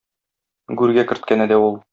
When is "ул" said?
1.69-1.83